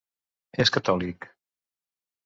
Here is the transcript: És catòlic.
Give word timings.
És 0.65 0.73
catòlic. 0.77 1.31